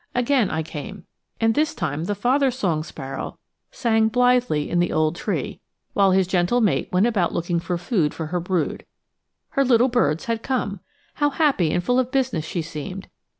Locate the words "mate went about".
6.59-7.35